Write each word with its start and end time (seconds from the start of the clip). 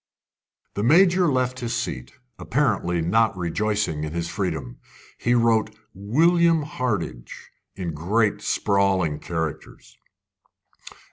The 0.73 0.81
Major 0.81 1.31
left 1.31 1.59
his 1.59 1.75
seat, 1.75 2.13
apparently 2.39 3.03
not 3.03 3.37
rejoicing 3.37 4.03
in 4.03 4.13
his 4.13 4.27
freedom. 4.29 4.79
He 5.19 5.35
wrote 5.35 5.75
"William 5.93 6.63
Hardinge" 6.65 7.51
in 7.75 7.93
great 7.93 8.41
sprawling 8.41 9.19
characters. 9.19 9.95